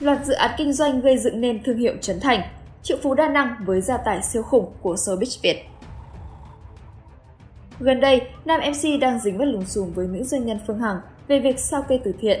Loạt 0.00 0.24
dự 0.24 0.34
án 0.34 0.50
kinh 0.56 0.72
doanh 0.72 1.00
gây 1.00 1.18
dựng 1.18 1.40
nên 1.40 1.62
thương 1.62 1.78
hiệu 1.78 1.94
Trấn 2.00 2.20
Thành, 2.20 2.40
triệu 2.82 2.98
phú 3.02 3.14
đa 3.14 3.28
năng 3.28 3.54
với 3.64 3.80
gia 3.80 3.96
tài 3.96 4.22
siêu 4.22 4.42
khủng 4.42 4.72
của 4.82 4.94
showbiz 4.94 5.38
Việt. 5.42 5.64
Gần 7.80 8.00
đây, 8.00 8.20
nam 8.44 8.60
MC 8.60 9.00
đang 9.00 9.18
dính 9.18 9.38
vết 9.38 9.44
lùng 9.44 9.66
xùm 9.66 9.92
với 9.92 10.06
nữ 10.06 10.22
doanh 10.24 10.46
nhân 10.46 10.58
Phương 10.66 10.78
Hằng 10.78 11.00
về 11.28 11.40
việc 11.40 11.58
sao 11.58 11.82
kê 11.82 12.00
từ 12.04 12.14
thiện. 12.20 12.40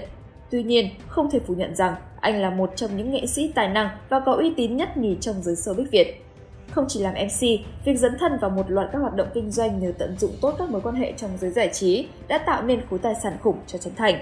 Tuy 0.50 0.62
nhiên, 0.62 0.88
không 1.08 1.30
thể 1.30 1.40
phủ 1.46 1.54
nhận 1.54 1.76
rằng 1.76 1.94
anh 2.20 2.40
là 2.40 2.50
một 2.50 2.72
trong 2.76 2.96
những 2.96 3.12
nghệ 3.12 3.26
sĩ 3.26 3.52
tài 3.54 3.68
năng 3.68 3.88
và 4.08 4.20
có 4.20 4.32
uy 4.32 4.54
tín 4.56 4.76
nhất 4.76 4.96
nhì 4.96 5.16
trong 5.20 5.42
giới 5.42 5.54
showbiz 5.54 5.86
Việt. 5.90 6.24
Không 6.70 6.84
chỉ 6.88 7.00
làm 7.00 7.14
MC, 7.14 7.40
việc 7.84 7.98
dấn 7.98 8.18
thân 8.18 8.32
vào 8.40 8.50
một 8.50 8.70
loạt 8.70 8.88
các 8.92 8.98
hoạt 8.98 9.16
động 9.16 9.28
kinh 9.34 9.50
doanh 9.50 9.80
nhờ 9.80 9.92
tận 9.98 10.16
dụng 10.18 10.32
tốt 10.40 10.54
các 10.58 10.70
mối 10.70 10.80
quan 10.80 10.94
hệ 10.94 11.12
trong 11.16 11.30
giới 11.40 11.50
giải 11.50 11.70
trí 11.72 12.06
đã 12.28 12.38
tạo 12.38 12.62
nên 12.62 12.80
khối 12.90 12.98
tài 12.98 13.14
sản 13.22 13.36
khủng 13.42 13.58
cho 13.66 13.78
Trấn 13.78 13.94
Thành. 13.94 14.18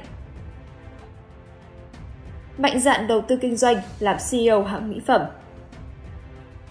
Mạnh 2.59 2.81
dạn 2.81 3.07
đầu 3.07 3.21
tư 3.21 3.37
kinh 3.37 3.57
doanh, 3.57 3.77
làm 3.99 4.17
CEO 4.31 4.63
hãng 4.63 4.91
mỹ 4.91 5.01
phẩm 5.07 5.21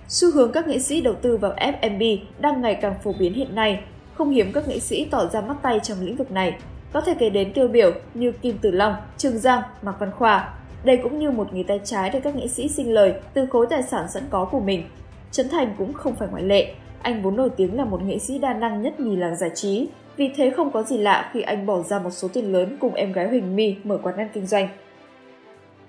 Xu 0.07 0.31
hướng 0.31 0.51
các 0.51 0.67
nghệ 0.67 0.79
sĩ 0.79 1.01
đầu 1.01 1.13
tư 1.13 1.37
vào 1.37 1.53
F&B 1.57 2.03
đang 2.39 2.61
ngày 2.61 2.75
càng 2.75 2.95
phổ 3.03 3.13
biến 3.19 3.33
hiện 3.33 3.55
nay. 3.55 3.79
Không 4.13 4.29
hiếm 4.29 4.51
các 4.53 4.67
nghệ 4.67 4.79
sĩ 4.79 5.05
tỏ 5.05 5.25
ra 5.25 5.41
mắt 5.41 5.55
tay 5.61 5.79
trong 5.83 5.97
lĩnh 6.01 6.15
vực 6.15 6.31
này. 6.31 6.57
Có 6.93 7.01
thể 7.01 7.15
kể 7.19 7.29
đến 7.29 7.53
tiêu 7.53 7.67
biểu 7.67 7.91
như 8.13 8.31
Kim 8.31 8.57
Tử 8.57 8.71
Long, 8.71 8.95
Trương 9.17 9.37
Giang, 9.37 9.61
Mạc 9.81 9.95
Văn 9.99 10.11
Khoa. 10.11 10.53
Đây 10.83 10.97
cũng 11.03 11.19
như 11.19 11.31
một 11.31 11.53
nghề 11.53 11.63
tay 11.63 11.79
trái 11.83 12.09
để 12.09 12.19
các 12.19 12.35
nghệ 12.35 12.47
sĩ 12.47 12.67
sinh 12.67 12.93
lời 12.93 13.13
từ 13.33 13.45
khối 13.45 13.67
tài 13.69 13.83
sản 13.83 14.05
sẵn 14.09 14.23
có 14.29 14.45
của 14.45 14.59
mình. 14.59 14.83
Trấn 15.31 15.49
Thành 15.49 15.75
cũng 15.77 15.93
không 15.93 16.15
phải 16.15 16.27
ngoại 16.31 16.43
lệ. 16.43 16.73
Anh 17.01 17.21
vốn 17.21 17.35
nổi 17.35 17.49
tiếng 17.49 17.77
là 17.77 17.85
một 17.85 18.03
nghệ 18.03 18.19
sĩ 18.19 18.37
đa 18.37 18.53
năng 18.53 18.81
nhất 18.81 18.99
nhì 18.99 19.15
làng 19.15 19.35
giải 19.35 19.49
trí, 19.55 19.87
vì 20.17 20.29
thế 20.35 20.49
không 20.49 20.71
có 20.71 20.83
gì 20.83 20.97
lạ 20.97 21.29
khi 21.33 21.41
anh 21.41 21.65
bỏ 21.65 21.81
ra 21.81 21.99
một 21.99 22.11
số 22.11 22.27
tiền 22.27 22.53
lớn 22.53 22.77
cùng 22.79 22.93
em 22.93 23.11
gái 23.11 23.27
Huỳnh 23.27 23.55
My 23.55 23.75
mở 23.83 23.97
quán 24.03 24.17
ăn 24.17 24.29
kinh 24.33 24.45
doanh. 24.45 24.67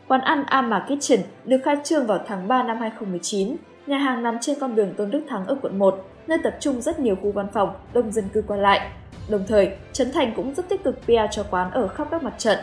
Quán 0.08 0.20
ăn 0.20 0.44
Ama 0.46 0.86
Kitchen 0.86 1.20
được 1.44 1.58
khai 1.64 1.76
trương 1.84 2.06
vào 2.06 2.18
tháng 2.26 2.48
3 2.48 2.62
năm 2.62 2.78
2019. 2.80 3.56
Nhà 3.86 3.98
hàng 3.98 4.22
nằm 4.22 4.38
trên 4.40 4.58
con 4.60 4.74
đường 4.74 4.94
Tôn 4.94 5.10
Đức 5.10 5.22
Thắng 5.28 5.46
ở 5.46 5.56
quận 5.62 5.78
1, 5.78 6.04
nơi 6.26 6.38
tập 6.44 6.56
trung 6.60 6.80
rất 6.80 7.00
nhiều 7.00 7.16
khu 7.22 7.32
văn 7.32 7.46
phòng, 7.52 7.74
đông 7.92 8.12
dân 8.12 8.28
cư 8.32 8.42
qua 8.46 8.56
lại. 8.56 8.90
Đồng 9.28 9.44
thời, 9.48 9.70
Trấn 9.92 10.12
Thành 10.12 10.32
cũng 10.36 10.54
rất 10.54 10.68
tích 10.68 10.84
cực 10.84 11.02
PR 11.02 11.12
cho 11.30 11.44
quán 11.50 11.70
ở 11.70 11.88
khắp 11.88 12.08
các 12.10 12.22
mặt 12.22 12.34
trận. 12.38 12.58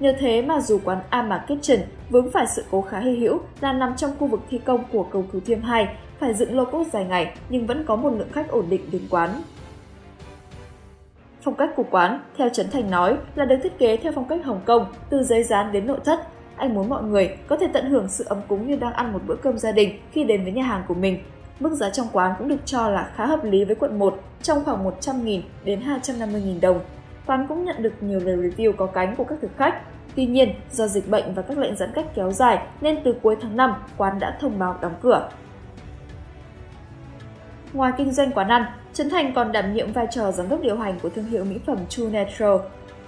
Nhờ 0.00 0.12
thế 0.18 0.42
mà 0.42 0.60
dù 0.60 0.80
quán 0.84 0.98
Ama 1.10 1.38
Kitchen 1.38 1.80
vướng 2.10 2.30
phải 2.30 2.46
sự 2.56 2.64
cố 2.70 2.80
khá 2.80 2.98
hy 2.98 3.16
hữu 3.16 3.40
là 3.60 3.72
nằm 3.72 3.96
trong 3.96 4.10
khu 4.18 4.26
vực 4.26 4.40
thi 4.50 4.58
công 4.64 4.84
của 4.92 5.02
cầu 5.02 5.24
Cứu 5.32 5.40
Thiêm 5.46 5.62
2, 5.62 5.88
phải 6.18 6.34
dựng 6.34 6.56
lô 6.56 6.64
cốt 6.64 6.84
dài 6.92 7.04
ngày 7.04 7.34
nhưng 7.48 7.66
vẫn 7.66 7.84
có 7.84 7.96
một 7.96 8.10
lượng 8.18 8.32
khách 8.32 8.48
ổn 8.48 8.64
định 8.68 8.82
đến 8.92 9.02
quán. 9.10 9.30
Phong 11.42 11.54
cách 11.54 11.70
của 11.76 11.84
quán, 11.90 12.20
theo 12.36 12.48
Trấn 12.48 12.70
Thành 12.70 12.90
nói, 12.90 13.16
là 13.34 13.44
được 13.44 13.56
thiết 13.62 13.78
kế 13.78 13.96
theo 13.96 14.12
phong 14.14 14.28
cách 14.28 14.44
Hồng 14.44 14.60
Kông, 14.64 14.86
từ 15.10 15.22
giấy 15.22 15.42
dán 15.42 15.72
đến 15.72 15.86
nội 15.86 15.98
thất, 16.04 16.20
anh 16.56 16.74
muốn 16.74 16.88
mọi 16.88 17.02
người 17.02 17.36
có 17.46 17.56
thể 17.56 17.66
tận 17.72 17.90
hưởng 17.90 18.08
sự 18.08 18.24
ấm 18.28 18.38
cúng 18.48 18.66
như 18.66 18.76
đang 18.76 18.92
ăn 18.92 19.12
một 19.12 19.20
bữa 19.26 19.36
cơm 19.36 19.58
gia 19.58 19.72
đình 19.72 19.98
khi 20.12 20.24
đến 20.24 20.42
với 20.42 20.52
nhà 20.52 20.62
hàng 20.62 20.84
của 20.88 20.94
mình. 20.94 21.18
Mức 21.60 21.74
giá 21.74 21.90
trong 21.90 22.06
quán 22.12 22.34
cũng 22.38 22.48
được 22.48 22.60
cho 22.64 22.88
là 22.88 23.10
khá 23.16 23.26
hợp 23.26 23.44
lý 23.44 23.64
với 23.64 23.74
quận 23.74 23.98
1, 23.98 24.20
trong 24.42 24.64
khoảng 24.64 24.84
100.000 24.84 25.40
đến 25.64 25.80
250.000 25.80 26.60
đồng. 26.60 26.80
Quán 27.26 27.46
cũng 27.48 27.64
nhận 27.64 27.82
được 27.82 27.92
nhiều 28.00 28.20
lời 28.20 28.36
review 28.36 28.72
có 28.72 28.86
cánh 28.86 29.16
của 29.16 29.24
các 29.24 29.38
thực 29.42 29.56
khách. 29.56 29.82
Tuy 30.16 30.26
nhiên, 30.26 30.54
do 30.72 30.86
dịch 30.86 31.08
bệnh 31.08 31.34
và 31.34 31.42
các 31.42 31.58
lệnh 31.58 31.76
giãn 31.76 31.90
cách 31.94 32.06
kéo 32.14 32.32
dài 32.32 32.58
nên 32.80 32.98
từ 33.04 33.14
cuối 33.22 33.36
tháng 33.40 33.56
5, 33.56 33.74
quán 33.96 34.18
đã 34.18 34.36
thông 34.40 34.58
báo 34.58 34.78
đóng 34.80 34.94
cửa. 35.02 35.30
Ngoài 37.72 37.92
kinh 37.96 38.12
doanh 38.12 38.32
quán 38.32 38.48
ăn, 38.48 38.64
Trấn 38.92 39.10
Thành 39.10 39.32
còn 39.34 39.52
đảm 39.52 39.74
nhiệm 39.74 39.92
vai 39.92 40.06
trò 40.10 40.32
giám 40.32 40.48
đốc 40.48 40.60
điều 40.60 40.76
hành 40.76 40.98
của 41.02 41.08
thương 41.08 41.24
hiệu 41.24 41.44
mỹ 41.44 41.58
phẩm 41.66 41.78
True 41.88 42.10
Natural, 42.10 42.56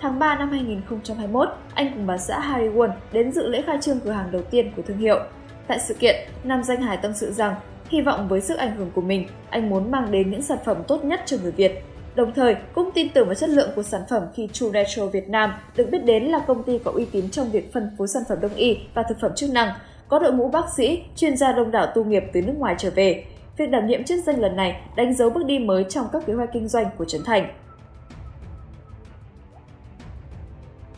Tháng 0.00 0.18
3 0.18 0.38
năm 0.38 0.50
2021, 0.50 1.48
anh 1.74 1.90
cùng 1.94 2.06
bà 2.06 2.18
xã 2.18 2.40
Harry 2.40 2.68
Won 2.68 2.90
đến 3.12 3.32
dự 3.32 3.48
lễ 3.48 3.62
khai 3.66 3.78
trương 3.80 4.00
cửa 4.00 4.10
hàng 4.10 4.30
đầu 4.32 4.42
tiên 4.42 4.72
của 4.76 4.82
thương 4.82 4.98
hiệu. 4.98 5.20
Tại 5.66 5.78
sự 5.78 5.94
kiện, 5.94 6.16
nam 6.44 6.62
danh 6.62 6.82
hài 6.82 6.96
tâm 6.96 7.12
sự 7.14 7.32
rằng, 7.32 7.54
hy 7.88 8.00
vọng 8.00 8.28
với 8.28 8.40
sức 8.40 8.58
ảnh 8.58 8.76
hưởng 8.76 8.90
của 8.94 9.00
mình, 9.00 9.26
anh 9.50 9.70
muốn 9.70 9.90
mang 9.90 10.10
đến 10.10 10.30
những 10.30 10.42
sản 10.42 10.58
phẩm 10.64 10.76
tốt 10.88 11.04
nhất 11.04 11.20
cho 11.26 11.36
người 11.42 11.52
Việt. 11.52 11.84
Đồng 12.14 12.32
thời, 12.32 12.56
cũng 12.74 12.90
tin 12.94 13.08
tưởng 13.08 13.26
vào 13.26 13.34
chất 13.34 13.50
lượng 13.50 13.70
của 13.76 13.82
sản 13.82 14.00
phẩm 14.10 14.22
khi 14.34 14.48
True 14.52 14.70
Natural 14.70 15.10
Việt 15.10 15.28
Nam 15.28 15.52
được 15.76 15.88
biết 15.90 16.04
đến 16.04 16.24
là 16.24 16.38
công 16.38 16.62
ty 16.62 16.78
có 16.84 16.90
uy 16.90 17.04
tín 17.04 17.30
trong 17.30 17.50
việc 17.50 17.72
phân 17.72 17.90
phối 17.98 18.08
sản 18.08 18.22
phẩm 18.28 18.38
đông 18.40 18.54
y 18.54 18.78
và 18.94 19.02
thực 19.02 19.20
phẩm 19.20 19.32
chức 19.36 19.50
năng, 19.50 19.74
có 20.08 20.18
đội 20.18 20.32
ngũ 20.32 20.48
bác 20.48 20.64
sĩ, 20.76 21.02
chuyên 21.16 21.36
gia 21.36 21.52
đông 21.52 21.70
đảo 21.70 21.86
tu 21.94 22.04
nghiệp 22.04 22.24
từ 22.32 22.42
nước 22.42 22.54
ngoài 22.58 22.74
trở 22.78 22.90
về. 22.90 23.24
Việc 23.56 23.70
đảm 23.70 23.86
nhiệm 23.86 24.04
chức 24.04 24.24
danh 24.24 24.40
lần 24.40 24.56
này 24.56 24.80
đánh 24.96 25.14
dấu 25.14 25.30
bước 25.30 25.46
đi 25.46 25.58
mới 25.58 25.84
trong 25.88 26.06
các 26.12 26.26
kế 26.26 26.32
hoạch 26.32 26.52
kinh 26.52 26.68
doanh 26.68 26.86
của 26.98 27.04
Trấn 27.04 27.24
Thành. 27.24 27.48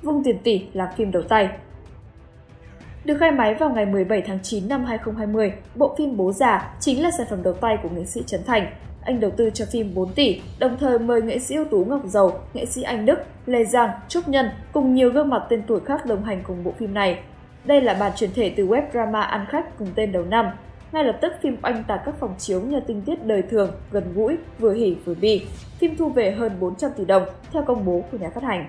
Vung 0.03 0.25
tiền 0.25 0.39
tỷ 0.39 0.67
làm 0.73 0.89
phim 0.97 1.11
đầu 1.11 1.23
tay. 1.23 1.49
Được 3.05 3.17
khai 3.21 3.31
máy 3.31 3.55
vào 3.55 3.71
ngày 3.71 3.87
17 3.87 4.23
tháng 4.23 4.39
9 4.43 4.69
năm 4.69 4.85
2020, 4.85 5.53
bộ 5.75 5.95
phim 5.99 6.17
Bố 6.17 6.33
già 6.33 6.75
chính 6.81 7.03
là 7.03 7.11
sản 7.19 7.27
phẩm 7.31 7.43
đầu 7.43 7.53
tay 7.53 7.79
của 7.83 7.89
nghệ 7.89 8.05
sĩ 8.05 8.23
Trấn 8.27 8.45
Thành. 8.45 8.67
Anh 9.03 9.21
đầu 9.21 9.31
tư 9.31 9.51
cho 9.55 9.65
phim 9.73 9.95
4 9.95 10.13
tỷ, 10.13 10.41
đồng 10.59 10.77
thời 10.81 10.99
mời 10.99 11.23
nghệ 11.23 11.39
sĩ 11.39 11.55
ưu 11.55 11.65
tú 11.65 11.85
Ngọc 11.85 12.01
Dầu, 12.07 12.33
nghệ 12.55 12.67
sĩ 12.67 12.83
Anh 12.83 13.07
Đức, 13.07 13.19
Lê 13.47 13.65
Giang, 13.65 13.91
Trúc 14.09 14.29
Nhân 14.29 14.51
cùng 14.73 14.95
nhiều 14.95 15.11
gương 15.11 15.29
mặt 15.29 15.43
tên 15.49 15.63
tuổi 15.67 15.81
khác 15.81 16.07
đồng 16.07 16.25
hành 16.25 16.43
cùng 16.43 16.65
bộ 16.65 16.73
phim 16.79 16.95
này. 16.95 17.19
Đây 17.65 17.81
là 17.81 17.95
bản 17.95 18.13
truyền 18.17 18.31
thể 18.35 18.53
từ 18.57 18.67
web 18.67 18.83
drama 18.93 19.21
ăn 19.21 19.47
khách 19.49 19.79
cùng 19.79 19.89
tên 19.95 20.13
đầu 20.13 20.25
năm. 20.25 20.47
Ngay 20.93 21.05
lập 21.05 21.19
tức 21.21 21.33
phim 21.43 21.57
oanh 21.63 21.85
tạc 21.85 22.01
các 22.05 22.15
phòng 22.21 22.35
chiếu 22.39 22.61
nhờ 22.61 22.81
tinh 22.87 23.03
tiết 23.03 23.25
đời 23.25 23.43
thường, 23.43 23.71
gần 23.91 24.13
gũi, 24.15 24.37
vừa 24.59 24.73
hỉ 24.73 24.97
vừa 25.05 25.15
bi. 25.15 25.47
Phim 25.79 25.97
thu 25.97 26.09
về 26.09 26.31
hơn 26.31 26.53
400 26.61 26.91
tỷ 26.97 27.05
đồng 27.05 27.25
theo 27.53 27.63
công 27.63 27.85
bố 27.85 28.05
của 28.13 28.19
nhà 28.19 28.31
phát 28.31 28.43
hành. 28.43 28.69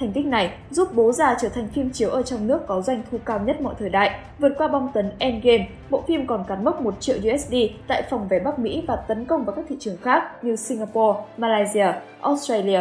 Thành 0.00 0.12
tích 0.12 0.26
này 0.26 0.52
giúp 0.70 0.88
Bố 0.94 1.12
già 1.12 1.36
trở 1.40 1.48
thành 1.48 1.68
phim 1.68 1.90
chiếu 1.90 2.10
ở 2.10 2.22
trong 2.22 2.46
nước 2.46 2.60
có 2.66 2.82
doanh 2.82 3.02
thu 3.10 3.18
cao 3.24 3.38
nhất 3.38 3.60
mọi 3.60 3.74
thời 3.78 3.88
đại, 3.88 4.20
vượt 4.38 4.52
qua 4.58 4.68
bom 4.68 4.88
tấn 4.94 5.10
Endgame. 5.18 5.68
Bộ 5.90 6.04
phim 6.08 6.26
còn 6.26 6.44
cán 6.48 6.64
mốc 6.64 6.80
1 6.80 7.00
triệu 7.00 7.16
USD 7.16 7.54
tại 7.86 8.02
phòng 8.10 8.28
vé 8.28 8.38
Bắc 8.38 8.58
Mỹ 8.58 8.84
và 8.86 8.96
tấn 8.96 9.24
công 9.24 9.44
vào 9.44 9.56
các 9.56 9.64
thị 9.68 9.76
trường 9.80 9.96
khác 10.02 10.44
như 10.44 10.56
Singapore, 10.56 11.20
Malaysia, 11.36 11.92
Australia. 12.20 12.80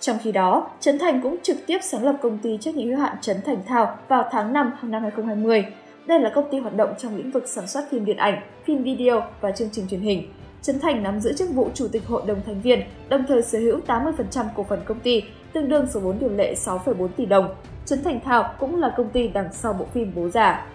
Trong 0.00 0.16
khi 0.22 0.32
đó, 0.32 0.70
Trấn 0.80 0.98
Thành 0.98 1.20
cũng 1.22 1.36
trực 1.42 1.56
tiếp 1.66 1.78
sáng 1.82 2.04
lập 2.04 2.16
công 2.22 2.38
ty 2.38 2.58
trách 2.60 2.74
nhiệm 2.74 2.88
hữu 2.88 2.98
hạn 2.98 3.16
Trấn 3.20 3.36
Thành 3.46 3.58
Thao 3.66 3.96
vào 4.08 4.28
tháng 4.30 4.52
5 4.52 4.72
năm 4.82 5.02
2020. 5.02 5.64
Đây 6.06 6.20
là 6.20 6.30
công 6.34 6.50
ty 6.50 6.58
hoạt 6.58 6.76
động 6.76 6.94
trong 6.98 7.16
lĩnh 7.16 7.30
vực 7.30 7.48
sản 7.48 7.66
xuất 7.66 7.90
phim 7.90 8.04
điện 8.04 8.16
ảnh, 8.16 8.40
phim 8.64 8.82
video 8.82 9.22
và 9.40 9.50
chương 9.50 9.68
trình 9.72 9.86
truyền 9.90 10.00
hình. 10.00 10.22
Trấn 10.62 10.80
Thành 10.80 11.02
nắm 11.02 11.20
giữ 11.20 11.32
chức 11.32 11.50
vụ 11.50 11.70
chủ 11.74 11.88
tịch 11.88 12.06
hội 12.06 12.22
đồng 12.26 12.42
thành 12.46 12.60
viên, 12.60 12.82
đồng 13.08 13.24
thời 13.28 13.42
sở 13.42 13.58
hữu 13.58 13.80
80% 13.86 14.44
cổ 14.56 14.66
phần 14.68 14.80
công 14.84 15.00
ty, 15.00 15.22
tương 15.52 15.68
đương 15.68 15.86
số 15.90 16.00
vốn 16.00 16.18
điều 16.18 16.30
lệ 16.30 16.54
6,4 16.54 17.08
tỷ 17.08 17.26
đồng. 17.26 17.54
Trấn 17.84 18.04
Thành 18.04 18.20
Thao 18.24 18.54
cũng 18.58 18.80
là 18.80 18.94
công 18.96 19.10
ty 19.10 19.28
đằng 19.28 19.52
sau 19.52 19.72
bộ 19.72 19.86
phim 19.94 20.12
Bố 20.14 20.28
già. 20.28 20.66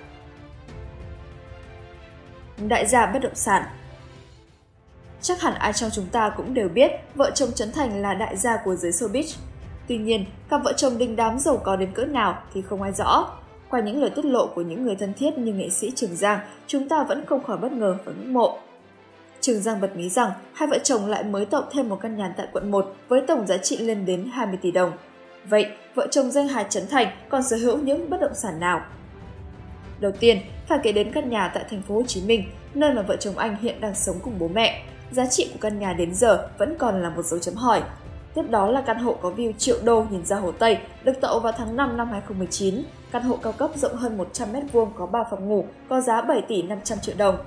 Đại 2.68 2.88
gia 2.88 3.06
bất 3.06 3.20
động 3.20 3.36
sản 3.36 3.64
Chắc 5.22 5.42
hẳn 5.42 5.54
ai 5.54 5.74
trong 5.74 5.90
chúng 5.94 6.06
ta 6.06 6.30
cũng 6.38 6.54
đều 6.54 6.70
biết 6.70 6.92
vợ 7.16 7.32
chồng 7.36 7.52
Trấn 7.56 7.72
Thành 7.72 8.02
là 8.02 8.14
đại 8.14 8.38
gia 8.38 8.58
của 8.66 8.76
giới 8.76 8.92
showbiz. 8.92 9.36
Tuy 9.88 9.98
nhiên, 9.98 10.26
cặp 10.50 10.64
vợ 10.64 10.74
chồng 10.74 10.98
đình 10.98 11.16
đám 11.16 11.40
giàu 11.40 11.58
có 11.58 11.76
đến 11.76 11.92
cỡ 11.94 12.06
nào 12.06 12.44
thì 12.54 12.62
không 12.62 12.82
ai 12.82 12.92
rõ. 12.92 13.32
Qua 13.70 13.80
những 13.80 14.02
lời 14.02 14.10
tiết 14.10 14.26
lộ 14.26 14.48
của 14.48 14.62
những 14.62 14.84
người 14.84 14.96
thân 14.96 15.14
thiết 15.14 15.38
như 15.38 15.54
nghệ 15.54 15.70
sĩ 15.70 15.92
Trường 15.96 16.16
Giang, 16.16 16.40
chúng 16.68 16.90
ta 16.90 17.04
vẫn 17.04 17.26
không 17.26 17.44
khỏi 17.44 17.58
bất 17.58 17.72
ngờ 17.72 17.98
và 18.06 18.12
ngưỡng 18.12 18.34
mộ. 18.34 18.60
Trường 19.44 19.62
Giang 19.62 19.82
bật 19.82 19.96
mí 19.96 20.10
rằng 20.10 20.32
hai 20.54 20.68
vợ 20.68 20.80
chồng 20.84 21.06
lại 21.06 21.24
mới 21.24 21.46
tậu 21.46 21.64
thêm 21.72 21.90
một 21.90 22.00
căn 22.02 22.18
nhà 22.18 22.34
tại 22.38 22.48
quận 22.54 22.72
1 22.72 22.96
với 23.08 23.22
tổng 23.28 23.48
giá 23.48 23.58
trị 23.58 23.78
lên 23.78 24.06
đến 24.06 24.30
20 24.34 24.58
tỷ 24.62 24.72
đồng. 24.72 24.92
Vậy, 25.46 25.66
vợ 25.96 26.08
chồng 26.12 26.32
danh 26.32 26.48
Hà 26.48 26.64
Trấn 26.64 26.88
Thành 26.88 27.08
còn 27.30 27.44
sở 27.44 27.58
hữu 27.58 27.78
những 27.78 28.10
bất 28.10 28.22
động 28.22 28.36
sản 28.36 28.60
nào? 28.60 28.82
Đầu 30.00 30.12
tiên, 30.12 30.42
phải 30.68 30.80
kể 30.84 30.92
đến 30.92 31.12
căn 31.12 31.30
nhà 31.30 31.52
tại 31.54 31.66
thành 31.70 31.82
phố 31.82 31.96
Hồ 31.96 32.04
Chí 32.08 32.22
Minh, 32.22 32.44
nơi 32.74 32.94
mà 32.94 33.02
vợ 33.02 33.16
chồng 33.16 33.38
anh 33.38 33.58
hiện 33.62 33.82
đang 33.82 33.96
sống 33.96 34.20
cùng 34.24 34.40
bố 34.40 34.48
mẹ. 34.48 34.84
Giá 35.12 35.26
trị 35.26 35.50
của 35.54 35.60
căn 35.62 35.80
nhà 35.80 35.94
đến 35.94 36.16
giờ 36.16 36.50
vẫn 36.58 36.76
còn 36.80 37.04
là 37.04 37.10
một 37.10 37.26
dấu 37.26 37.40
chấm 37.40 37.56
hỏi. 37.56 37.82
Tiếp 38.36 38.44
đó 38.50 38.70
là 38.70 38.82
căn 38.82 38.98
hộ 38.98 39.14
có 39.22 39.32
view 39.38 39.52
triệu 39.58 39.78
đô 39.84 40.06
nhìn 40.12 40.26
ra 40.26 40.36
Hồ 40.36 40.52
Tây, 40.52 40.78
được 41.04 41.22
tậu 41.22 41.40
vào 41.40 41.54
tháng 41.58 41.76
5 41.76 41.98
năm 41.98 42.08
2019. 42.12 42.84
Căn 43.12 43.24
hộ 43.24 43.38
cao 43.38 43.54
cấp 43.54 43.72
rộng 43.76 43.96
hơn 43.96 44.18
100m2 44.18 44.86
có 44.96 45.06
3 45.06 45.24
phòng 45.32 45.50
ngủ, 45.50 45.66
có 45.90 46.02
giá 46.02 46.22
7 46.22 46.42
tỷ 46.42 46.62
500 46.62 46.98
triệu 47.00 47.16
đồng 47.18 47.38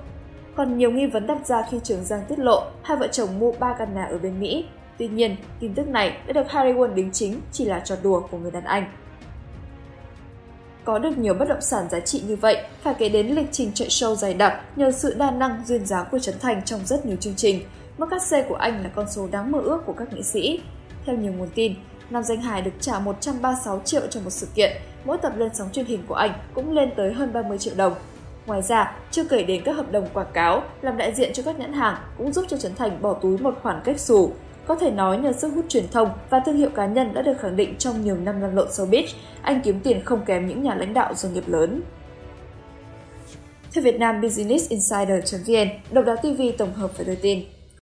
còn 0.57 0.77
nhiều 0.77 0.91
nghi 0.91 1.05
vấn 1.05 1.27
đặt 1.27 1.47
ra 1.47 1.63
khi 1.71 1.79
Trường 1.83 2.03
Giang 2.03 2.25
tiết 2.27 2.39
lộ 2.39 2.63
hai 2.83 2.97
vợ 2.97 3.07
chồng 3.07 3.39
mua 3.39 3.51
ba 3.51 3.75
căn 3.79 3.95
nhà 3.95 4.05
ở 4.05 4.17
bên 4.17 4.39
Mỹ. 4.39 4.65
Tuy 4.97 5.07
nhiên, 5.07 5.35
tin 5.59 5.73
tức 5.73 5.87
này 5.87 6.17
đã 6.27 6.33
được 6.33 6.51
Harry 6.51 6.71
Won 6.71 6.93
đính 6.93 7.11
chính 7.11 7.39
chỉ 7.51 7.65
là 7.65 7.79
trò 7.79 7.95
đùa 8.03 8.19
của 8.31 8.37
người 8.37 8.51
đàn 8.51 8.63
anh. 8.63 8.91
Có 10.83 10.99
được 10.99 11.17
nhiều 11.17 11.33
bất 11.33 11.49
động 11.49 11.61
sản 11.61 11.89
giá 11.89 11.99
trị 11.99 12.23
như 12.27 12.35
vậy, 12.35 12.57
phải 12.81 12.93
kể 12.93 13.09
đến 13.09 13.27
lịch 13.27 13.47
trình 13.51 13.71
chạy 13.73 13.87
show 13.87 14.15
dày 14.15 14.33
đặc 14.33 14.61
nhờ 14.75 14.91
sự 14.91 15.13
đa 15.17 15.31
năng 15.31 15.63
duyên 15.65 15.85
dáng 15.85 16.05
của 16.11 16.19
Trấn 16.19 16.35
Thành 16.39 16.61
trong 16.65 16.85
rất 16.85 17.05
nhiều 17.05 17.17
chương 17.19 17.35
trình. 17.35 17.61
Mức 17.97 18.07
cắt 18.09 18.21
xe 18.21 18.45
của 18.49 18.55
anh 18.55 18.83
là 18.83 18.89
con 18.95 19.05
số 19.09 19.27
đáng 19.31 19.51
mơ 19.51 19.59
ước 19.59 19.85
của 19.85 19.93
các 19.93 20.13
nghệ 20.13 20.21
sĩ. 20.21 20.59
Theo 21.05 21.15
nhiều 21.15 21.33
nguồn 21.33 21.49
tin, 21.55 21.75
Nam 22.09 22.23
danh 22.23 22.41
hài 22.41 22.61
được 22.61 22.71
trả 22.79 22.99
136 22.99 23.81
triệu 23.85 24.01
cho 24.09 24.19
một 24.19 24.29
sự 24.29 24.47
kiện, 24.55 24.71
mỗi 25.05 25.17
tập 25.17 25.33
lên 25.37 25.49
sóng 25.53 25.69
truyền 25.71 25.85
hình 25.85 26.03
của 26.07 26.15
anh 26.15 26.33
cũng 26.53 26.73
lên 26.73 26.89
tới 26.97 27.13
hơn 27.13 27.33
30 27.33 27.57
triệu 27.57 27.73
đồng, 27.77 27.93
Ngoài 28.47 28.61
ra, 28.61 28.95
chưa 29.11 29.23
kể 29.23 29.43
đến 29.43 29.61
các 29.65 29.75
hợp 29.75 29.91
đồng 29.91 30.07
quảng 30.13 30.31
cáo 30.33 30.63
làm 30.81 30.97
đại 30.97 31.13
diện 31.13 31.33
cho 31.33 31.43
các 31.43 31.59
nhãn 31.59 31.73
hàng 31.73 31.97
cũng 32.17 32.33
giúp 32.33 32.45
cho 32.47 32.57
Trấn 32.57 32.75
Thành 32.75 33.01
bỏ 33.01 33.13
túi 33.13 33.37
một 33.37 33.55
khoản 33.61 33.81
cách 33.83 33.99
xù. 33.99 34.31
Có 34.67 34.75
thể 34.75 34.91
nói 34.91 35.17
nhờ 35.17 35.33
sức 35.33 35.51
hút 35.55 35.65
truyền 35.69 35.87
thông 35.91 36.09
và 36.29 36.39
thương 36.45 36.57
hiệu 36.57 36.69
cá 36.69 36.85
nhân 36.85 37.13
đã 37.13 37.21
được 37.21 37.39
khẳng 37.39 37.55
định 37.55 37.75
trong 37.77 38.03
nhiều 38.03 38.15
năm 38.15 38.41
lăn 38.41 38.55
lộn 38.55 38.67
showbiz, 38.67 39.07
anh 39.41 39.61
kiếm 39.63 39.79
tiền 39.79 40.01
không 40.05 40.25
kém 40.25 40.47
những 40.47 40.63
nhà 40.63 40.75
lãnh 40.75 40.93
đạo 40.93 41.13
doanh 41.15 41.33
nghiệp 41.33 41.43
lớn. 41.47 41.81
Theo 43.73 43.83
Việt 43.83 43.99
Nam 43.99 44.21
Business 44.21 44.69
Insider.vn, 44.69 45.67
Độc 45.91 46.05
đáo 46.05 46.15
TV 46.15 46.41
tổng 46.57 46.73
hợp 46.73 46.91
và 46.97 47.03
đưa 47.03 47.15
tin. 47.15 47.43